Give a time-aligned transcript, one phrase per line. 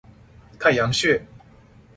[0.57, 1.23] 太陽穴